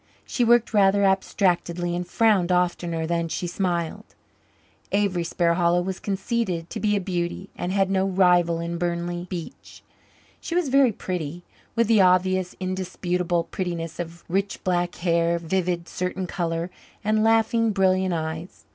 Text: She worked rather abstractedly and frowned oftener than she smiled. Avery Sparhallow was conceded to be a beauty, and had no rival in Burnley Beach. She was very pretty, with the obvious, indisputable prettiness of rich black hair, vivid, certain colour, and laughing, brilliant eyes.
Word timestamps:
She 0.25 0.43
worked 0.43 0.73
rather 0.73 1.03
abstractedly 1.05 1.95
and 1.95 2.07
frowned 2.07 2.51
oftener 2.51 3.05
than 3.05 3.27
she 3.27 3.45
smiled. 3.45 4.15
Avery 4.91 5.23
Sparhallow 5.23 5.83
was 5.85 5.99
conceded 5.99 6.71
to 6.71 6.79
be 6.79 6.95
a 6.95 6.99
beauty, 6.99 7.51
and 7.55 7.71
had 7.71 7.91
no 7.91 8.07
rival 8.07 8.59
in 8.59 8.79
Burnley 8.79 9.27
Beach. 9.29 9.83
She 10.39 10.55
was 10.55 10.69
very 10.69 10.91
pretty, 10.91 11.43
with 11.75 11.85
the 11.87 12.01
obvious, 12.01 12.55
indisputable 12.59 13.43
prettiness 13.43 13.99
of 13.99 14.23
rich 14.27 14.63
black 14.63 14.95
hair, 14.95 15.37
vivid, 15.37 15.87
certain 15.87 16.25
colour, 16.25 16.71
and 17.03 17.23
laughing, 17.23 17.69
brilliant 17.69 18.15
eyes. 18.15 18.65